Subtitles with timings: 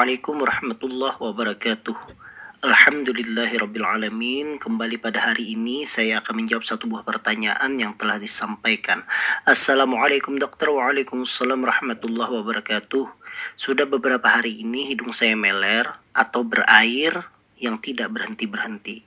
[0.00, 1.92] Assalamualaikum warahmatullahi wabarakatuh.
[2.64, 9.04] Alhamdulillahirrabbilalamin Kembali pada hari ini saya akan menjawab satu buah pertanyaan yang telah disampaikan.
[9.44, 10.72] Assalamualaikum dokter.
[10.72, 13.12] Waalaikumsalam warahmatullahi wabarakatuh.
[13.60, 15.84] Sudah beberapa hari ini hidung saya meler
[16.16, 17.20] atau berair
[17.60, 19.04] yang tidak berhenti-berhenti.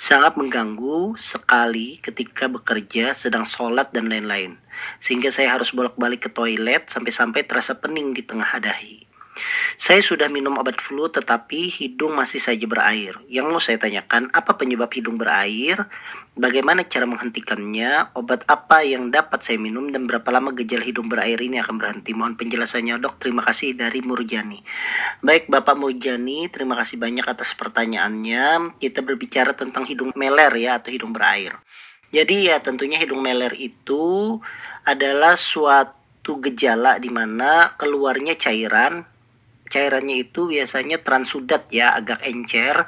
[0.00, 4.56] Sangat mengganggu sekali ketika bekerja, sedang sholat dan lain-lain.
[4.96, 9.05] Sehingga saya harus bolak-balik ke toilet sampai-sampai terasa pening di tengah dahi
[9.76, 13.16] saya sudah minum obat flu tetapi hidung masih saja berair.
[13.28, 15.84] Yang mau saya tanyakan, apa penyebab hidung berair?
[16.36, 18.12] Bagaimana cara menghentikannya?
[18.12, 22.12] Obat apa yang dapat saya minum dan berapa lama gejala hidung berair ini akan berhenti?
[22.12, 23.16] Mohon penjelasannya, Dok.
[23.24, 24.60] Terima kasih dari Murjani.
[25.24, 28.76] Baik, Bapak Murjani, terima kasih banyak atas pertanyaannya.
[28.76, 31.56] Kita berbicara tentang hidung meler ya atau hidung berair.
[32.12, 34.36] Jadi ya tentunya hidung meler itu
[34.86, 39.15] adalah suatu gejala di mana keluarnya cairan
[39.68, 42.86] cairannya itu biasanya transudat ya agak encer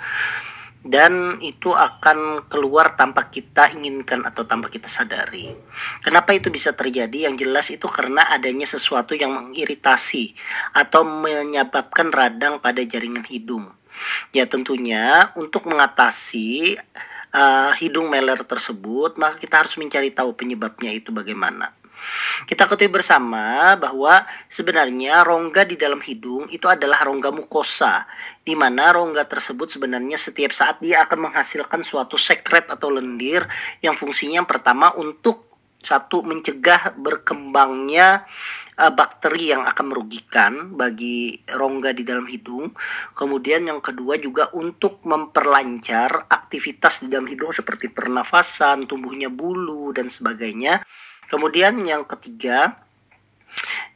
[0.87, 5.51] dan itu akan keluar tanpa kita inginkan atau tanpa kita sadari.
[6.07, 7.29] Kenapa itu bisa terjadi?
[7.29, 10.39] Yang jelas itu karena adanya sesuatu yang mengiritasi
[10.79, 13.67] atau menyebabkan radang pada jaringan hidung.
[14.31, 16.79] Ya tentunya untuk mengatasi
[17.35, 21.75] uh, hidung meler tersebut, maka kita harus mencari tahu penyebabnya itu bagaimana.
[22.47, 28.07] Kita ketahui bersama bahwa sebenarnya rongga di dalam hidung itu adalah rongga mukosa,
[28.43, 33.43] di mana rongga tersebut sebenarnya setiap saat dia akan menghasilkan suatu sekret atau lendir
[33.83, 38.27] yang fungsinya yang pertama untuk satu mencegah berkembangnya
[38.79, 42.75] uh, bakteri yang akan merugikan bagi rongga di dalam hidung.
[43.15, 50.11] Kemudian yang kedua juga untuk memperlancar aktivitas di dalam hidung seperti pernafasan, tumbuhnya bulu dan
[50.11, 50.83] sebagainya.
[51.29, 52.77] Kemudian yang ketiga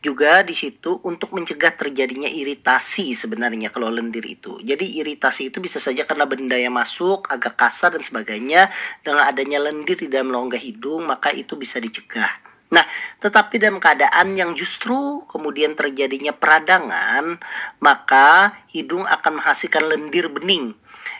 [0.02, 4.58] juga di situ untuk mencegah terjadinya iritasi sebenarnya kalau lendir itu.
[4.60, 8.68] Jadi iritasi itu bisa saja karena benda yang masuk agak kasar dan sebagainya.
[9.00, 12.30] Dengan adanya lendir di dalam rongga hidung maka itu bisa dicegah.
[12.72, 12.82] Nah,
[13.20, 17.36] tetapi dalam keadaan yang justru kemudian terjadinya peradangan,
[17.84, 20.72] maka hidung akan menghasilkan lendir bening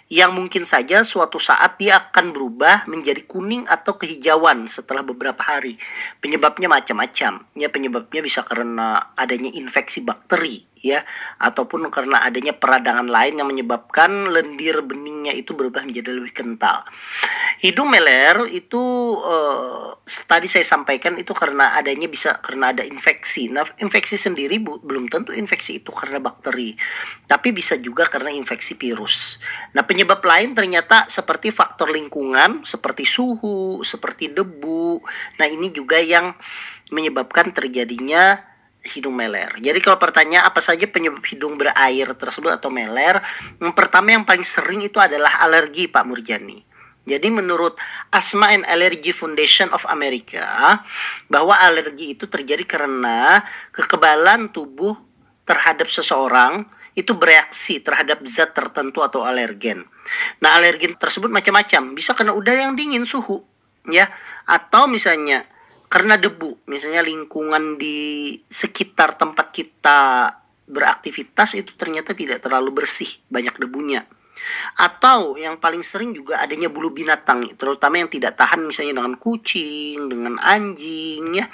[0.09, 5.79] yang mungkin saja suatu saat dia akan berubah menjadi kuning atau kehijauan setelah beberapa hari.
[6.19, 7.47] Penyebabnya macam-macam.
[7.55, 11.07] Ya, penyebabnya bisa karena adanya infeksi bakteri ya
[11.39, 16.83] ataupun karena adanya peradangan lain yang menyebabkan lendir beningnya itu berubah menjadi lebih kental.
[17.63, 18.83] Hidung meler itu
[19.23, 19.95] uh,
[20.27, 23.47] tadi saya sampaikan itu karena adanya bisa karena ada infeksi.
[23.47, 26.75] Nah, infeksi sendiri bu, belum tentu infeksi itu karena bakteri,
[27.31, 29.39] tapi bisa juga karena infeksi virus.
[29.79, 34.99] Nah, penyebab lain ternyata seperti faktor lingkungan, seperti suhu, seperti debu.
[35.39, 36.35] Nah, ini juga yang
[36.91, 38.52] menyebabkan terjadinya
[38.83, 39.51] hidung meler.
[39.63, 43.23] Jadi kalau pertanyaan apa saja penyebab hidung berair tersebut atau meler,
[43.63, 46.63] yang pertama yang paling sering itu adalah alergi Pak Murjani.
[47.03, 47.75] Jadi menurut
[48.15, 50.79] Asma and Allergy Foundation of America
[51.27, 53.43] bahwa alergi itu terjadi karena
[53.75, 54.95] kekebalan tubuh
[55.43, 56.63] terhadap seseorang
[56.95, 59.83] itu bereaksi terhadap zat tertentu atau alergen.
[60.45, 63.41] Nah, alergen tersebut macam-macam, bisa karena udara yang dingin, suhu,
[63.89, 64.07] ya,
[64.45, 65.43] atau misalnya
[65.93, 70.25] karena debu misalnya lingkungan di sekitar tempat kita
[70.65, 74.09] beraktivitas itu ternyata tidak terlalu bersih banyak debunya.
[74.81, 80.09] Atau yang paling sering juga adanya bulu binatang terutama yang tidak tahan misalnya dengan kucing
[80.09, 81.45] dengan anjing ya.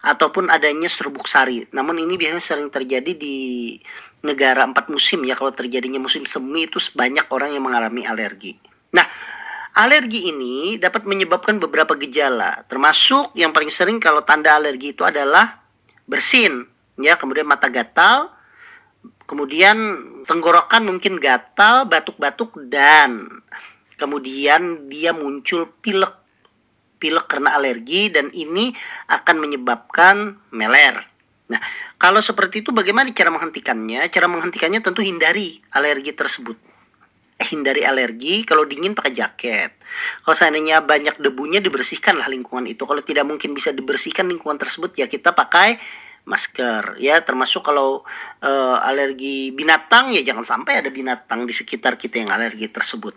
[0.00, 1.68] Ataupun adanya serbuk sari.
[1.76, 3.76] Namun ini biasanya sering terjadi di
[4.24, 5.36] negara empat musim ya.
[5.36, 8.56] Kalau terjadinya musim semi itu banyak orang yang mengalami alergi.
[8.96, 9.04] Nah
[9.76, 15.60] Alergi ini dapat menyebabkan beberapa gejala, termasuk yang paling sering kalau tanda alergi itu adalah
[16.08, 16.64] bersin,
[16.96, 18.32] ya, kemudian mata gatal,
[19.28, 19.76] kemudian
[20.24, 23.28] tenggorokan mungkin gatal, batuk-batuk dan
[24.00, 26.24] kemudian dia muncul pilek
[26.96, 28.72] pilek karena alergi dan ini
[29.12, 31.04] akan menyebabkan meler.
[31.52, 31.60] Nah,
[32.00, 34.08] kalau seperti itu bagaimana cara menghentikannya?
[34.08, 36.56] Cara menghentikannya tentu hindari alergi tersebut
[37.36, 39.70] hindari alergi kalau dingin pakai jaket.
[40.24, 42.88] Kalau seandainya banyak debunya dibersihkan lah lingkungan itu.
[42.88, 45.76] Kalau tidak mungkin bisa dibersihkan lingkungan tersebut ya kita pakai
[46.26, 46.98] masker.
[46.98, 48.02] Ya termasuk kalau
[48.42, 53.14] uh, alergi binatang ya jangan sampai ada binatang di sekitar kita yang alergi tersebut.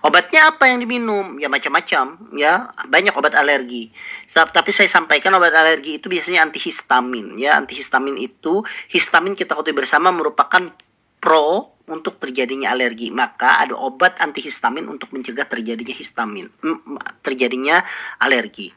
[0.00, 1.36] Obatnya apa yang diminum?
[1.36, 2.72] Ya macam-macam ya.
[2.88, 3.92] Banyak obat alergi.
[4.32, 7.60] Tapi saya sampaikan obat alergi itu biasanya antihistamin ya.
[7.60, 10.72] Antihistamin itu histamin kita ketahui bersama merupakan
[11.26, 16.46] pro untuk terjadinya alergi, maka ada obat antihistamin untuk mencegah terjadinya histamin,
[17.26, 17.82] terjadinya
[18.22, 18.70] alergi.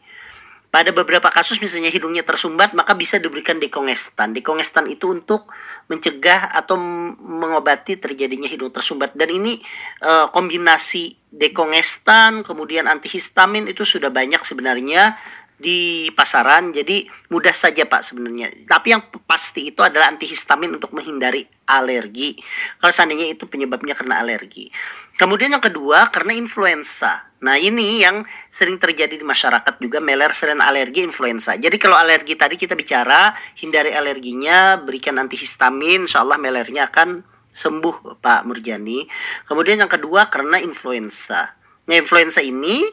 [0.70, 4.38] pada beberapa kasus misalnya hidungnya tersumbat maka bisa diberikan dekongestan.
[4.38, 5.50] Dekongestan itu untuk
[5.90, 6.78] mencegah atau
[7.18, 9.58] mengobati terjadinya hidung tersumbat dan ini
[9.98, 15.18] e, kombinasi dekongestan kemudian antihistamin itu sudah banyak sebenarnya
[15.60, 18.48] di pasaran jadi mudah saja Pak sebenarnya.
[18.64, 22.40] Tapi yang pasti itu adalah antihistamin untuk menghindari alergi.
[22.80, 24.72] Kalau seandainya itu penyebabnya karena alergi.
[25.20, 27.28] Kemudian yang kedua karena influenza.
[27.44, 31.60] Nah ini yang sering terjadi di masyarakat juga meler selain alergi influenza.
[31.60, 38.24] Jadi kalau alergi tadi kita bicara hindari alerginya berikan antihistamin insya Allah melernya akan sembuh
[38.24, 39.04] Pak Murjani.
[39.44, 41.52] Kemudian yang kedua karena influenza.
[41.90, 42.86] Nah influenza ini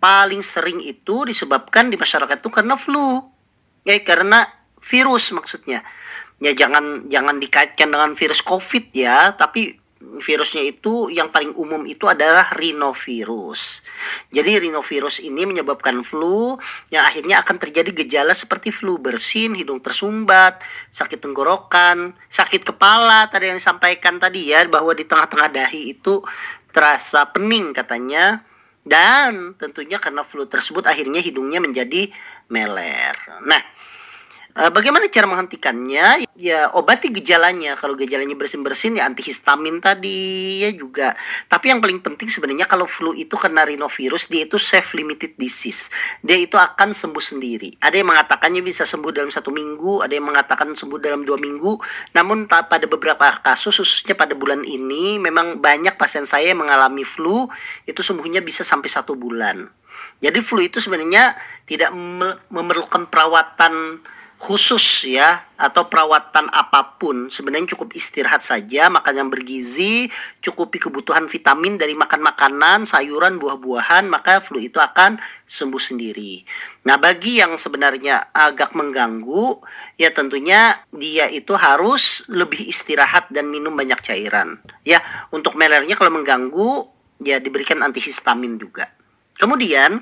[0.00, 3.20] paling sering itu disebabkan di masyarakat itu karena flu.
[3.84, 4.42] Ya, karena
[4.80, 5.84] virus maksudnya.
[6.40, 12.08] Ya jangan jangan dikaitkan dengan virus Covid ya, tapi virusnya itu yang paling umum itu
[12.08, 13.84] adalah rhinovirus.
[14.32, 16.56] Jadi rhinovirus ini menyebabkan flu
[16.88, 23.52] yang akhirnya akan terjadi gejala seperti flu bersin, hidung tersumbat, sakit tenggorokan, sakit kepala tadi
[23.52, 26.24] yang disampaikan tadi ya bahwa di tengah-tengah dahi itu
[26.72, 28.40] terasa pening katanya
[28.84, 32.08] dan tentunya karena flu tersebut akhirnya hidungnya menjadi
[32.48, 33.16] meler.
[33.44, 33.60] Nah,
[34.68, 36.28] bagaimana cara menghentikannya?
[36.36, 37.80] Ya obati gejalanya.
[37.80, 41.16] Kalau gejalanya bersin-bersin ya antihistamin tadi ya juga.
[41.48, 45.88] Tapi yang paling penting sebenarnya kalau flu itu kena rhinovirus dia itu self limited disease.
[46.20, 47.80] Dia itu akan sembuh sendiri.
[47.80, 51.80] Ada yang mengatakannya bisa sembuh dalam satu minggu, ada yang mengatakan sembuh dalam dua minggu.
[52.12, 57.48] Namun pada beberapa kasus khususnya pada bulan ini memang banyak pasien saya yang mengalami flu
[57.88, 59.70] itu sembuhnya bisa sampai satu bulan.
[60.20, 61.32] Jadi flu itu sebenarnya
[61.64, 61.94] tidak
[62.52, 64.04] memerlukan perawatan
[64.40, 70.08] khusus ya atau perawatan apa pun sebenarnya cukup istirahat saja makan yang bergizi
[70.40, 76.40] cukupi kebutuhan vitamin dari makan makanan sayuran buah-buahan maka flu itu akan sembuh sendiri.
[76.88, 79.60] Nah bagi yang sebenarnya agak mengganggu
[80.00, 84.56] ya tentunya dia itu harus lebih istirahat dan minum banyak cairan.
[84.88, 85.04] Ya
[85.36, 86.88] untuk melernya kalau mengganggu
[87.20, 88.88] ya diberikan antihistamin juga.
[89.36, 90.00] Kemudian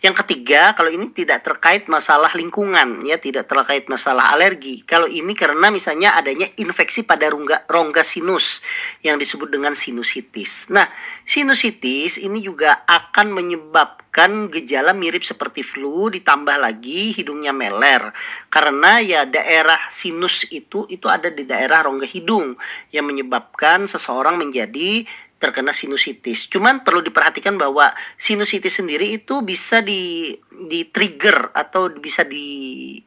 [0.00, 4.80] yang ketiga, kalau ini tidak terkait masalah lingkungan, ya tidak terkait masalah alergi.
[4.84, 8.64] Kalau ini karena misalnya adanya infeksi pada rongga, rongga sinus
[9.04, 10.72] yang disebut dengan sinusitis.
[10.72, 10.88] Nah,
[11.28, 18.10] sinusitis ini juga akan menyebabkan gejala mirip seperti flu ditambah lagi hidungnya meler.
[18.48, 22.56] Karena ya daerah sinus itu itu ada di daerah rongga hidung
[22.90, 25.04] yang menyebabkan seseorang menjadi
[25.40, 26.46] terkena sinusitis.
[26.52, 27.90] Cuman perlu diperhatikan bahwa
[28.20, 33.00] sinusitis sendiri itu bisa di di trigger atau bisa di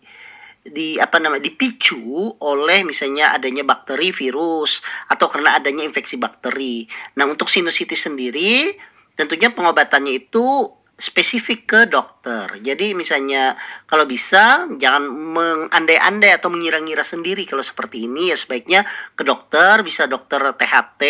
[0.63, 4.81] di apa namanya dipicu oleh misalnya adanya bakteri virus
[5.11, 6.89] atau karena adanya infeksi bakteri.
[7.19, 8.73] Nah, untuk sinusitis sendiri
[9.13, 12.45] tentunya pengobatannya itu spesifik ke dokter.
[12.61, 13.57] Jadi misalnya
[13.89, 18.85] kalau bisa jangan mengandai-andai atau mengira-ngira sendiri kalau seperti ini ya sebaiknya
[19.17, 21.01] ke dokter, bisa dokter THT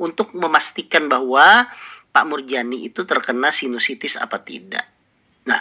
[0.00, 1.68] untuk memastikan bahwa
[2.10, 4.88] Pak Murjani itu terkena sinusitis apa tidak.
[5.46, 5.60] Nah,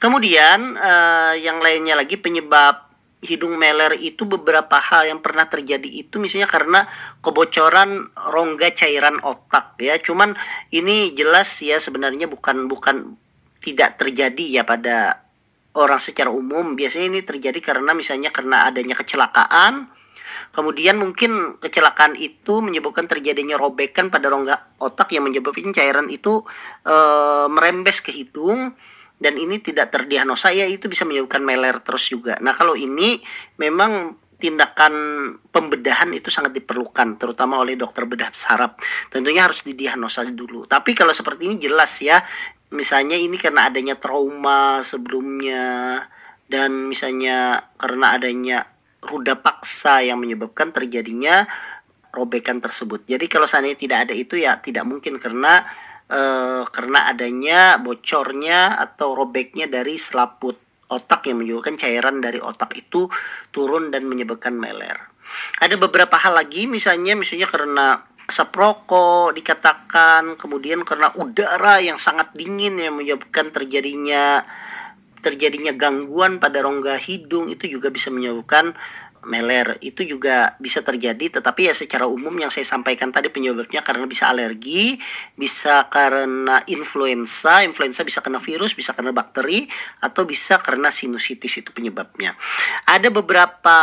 [0.00, 2.93] kemudian eh, yang lainnya lagi penyebab
[3.24, 6.80] hidung meler itu beberapa hal yang pernah terjadi itu misalnya karena
[7.24, 9.96] kebocoran rongga cairan otak ya.
[9.98, 10.36] Cuman
[10.70, 13.16] ini jelas ya sebenarnya bukan bukan
[13.64, 15.24] tidak terjadi ya pada
[15.74, 16.76] orang secara umum.
[16.76, 19.90] Biasanya ini terjadi karena misalnya karena adanya kecelakaan.
[20.54, 26.46] Kemudian mungkin kecelakaan itu menyebabkan terjadinya robekan pada rongga otak yang menyebabkan cairan itu
[26.86, 26.96] e,
[27.50, 28.70] merembes ke hidung
[29.18, 32.34] dan ini tidak terdiagnosa ya itu bisa menyebabkan meler terus juga.
[32.42, 33.22] Nah, kalau ini
[33.56, 34.94] memang tindakan
[35.48, 38.76] pembedahan itu sangat diperlukan terutama oleh dokter bedah saraf.
[39.08, 40.66] Tentunya harus didiagnosa dulu.
[40.68, 42.20] Tapi kalau seperti ini jelas ya,
[42.74, 46.04] misalnya ini karena adanya trauma sebelumnya
[46.50, 48.58] dan misalnya karena adanya
[49.00, 51.46] ruda paksa yang menyebabkan terjadinya
[52.12, 53.06] robekan tersebut.
[53.08, 55.64] Jadi kalau seandainya tidak ada itu ya tidak mungkin karena
[56.10, 60.56] eh, karena adanya bocornya atau robeknya dari selaput
[60.92, 63.08] otak yang menyebabkan cairan dari otak itu
[63.50, 64.96] turun dan menyebabkan meler.
[65.58, 67.86] Ada beberapa hal lagi misalnya misalnya karena
[68.24, 74.44] asap rokok dikatakan kemudian karena udara yang sangat dingin yang menyebabkan terjadinya
[75.20, 78.76] terjadinya gangguan pada rongga hidung itu juga bisa menyebabkan
[79.24, 79.76] meler.
[79.80, 84.30] Itu juga bisa terjadi tetapi ya secara umum yang saya sampaikan tadi penyebabnya karena bisa
[84.30, 84.96] alergi
[85.34, 89.66] bisa karena influenza influenza bisa kena virus bisa kena bakteri
[90.00, 92.36] atau bisa karena sinusitis itu penyebabnya.
[92.86, 93.78] Ada beberapa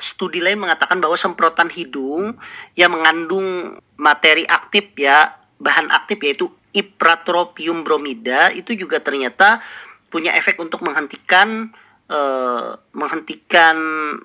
[0.00, 2.36] studi lain mengatakan bahwa semprotan hidung
[2.74, 9.60] yang mengandung materi aktif ya bahan aktif yaitu ipratropium bromida itu juga ternyata
[10.08, 11.72] punya efek untuk menghentikan
[12.12, 13.76] uh, menghentikan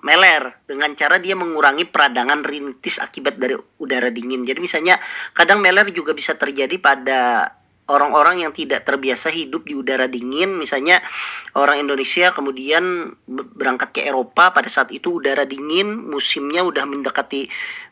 [0.03, 4.43] meler dengan cara dia mengurangi peradangan rintis akibat dari udara dingin.
[4.43, 4.99] Jadi misalnya
[5.31, 7.47] kadang meler juga bisa terjadi pada
[7.87, 10.99] orang-orang yang tidak terbiasa hidup di udara dingin, misalnya
[11.55, 17.47] orang Indonesia kemudian berangkat ke Eropa pada saat itu udara dingin, musimnya udah mendekati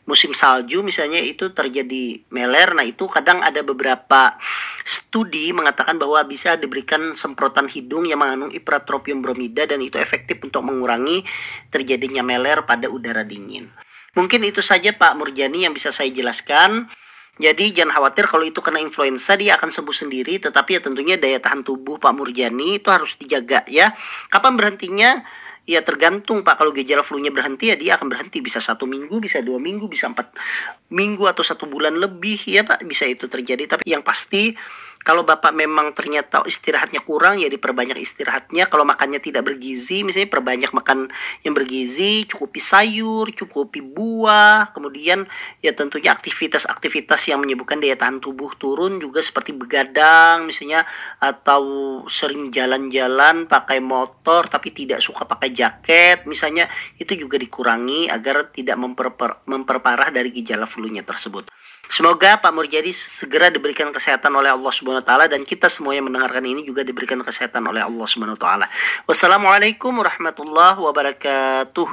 [0.06, 2.72] musim salju misalnya itu terjadi meler.
[2.72, 4.38] Nah, itu kadang ada beberapa
[4.86, 10.62] studi mengatakan bahwa bisa diberikan semprotan hidung yang mengandung ipratropium bromida dan itu efektif untuk
[10.62, 11.26] mengurangi
[11.74, 13.68] terjadinya meler pada udara dingin.
[14.16, 16.88] Mungkin itu saja Pak Murjani yang bisa saya jelaskan.
[17.36, 21.36] Jadi jangan khawatir kalau itu kena influenza dia akan sembuh sendiri, tetapi ya tentunya daya
[21.36, 23.92] tahan tubuh Pak Murjani itu harus dijaga ya.
[24.32, 25.20] Kapan berhentinya?
[25.66, 29.42] Ya tergantung Pak kalau gejala flu-nya berhenti ya dia akan berhenti bisa satu minggu, bisa
[29.42, 30.30] dua minggu, bisa empat
[30.94, 33.74] minggu atau satu bulan lebih ya Pak bisa itu terjadi.
[33.74, 34.54] Tapi yang pasti
[35.06, 38.66] kalau Bapak memang ternyata istirahatnya kurang, ya diperbanyak istirahatnya.
[38.66, 41.06] Kalau makannya tidak bergizi, misalnya perbanyak makan
[41.46, 44.74] yang bergizi, cukupi sayur, cukupi buah.
[44.74, 45.22] Kemudian
[45.62, 50.82] ya tentunya aktivitas-aktivitas yang menyebabkan daya tahan tubuh turun juga seperti begadang misalnya
[51.22, 51.62] atau
[52.10, 56.66] sering jalan-jalan pakai motor tapi tidak suka pakai jaket misalnya
[56.98, 61.46] itu juga dikurangi agar tidak memperper, memperparah dari gejala flu-nya tersebut.
[61.86, 66.08] Semoga Pak Murjadi segera diberikan kesehatan oleh Allah Subhanahu wa taala dan kita semua yang
[66.08, 68.66] mendengarkan ini juga diberikan kesehatan oleh Allah Subhanahu wa taala.
[69.04, 71.88] Wassalamualaikum warahmatullahi wabarakatuh.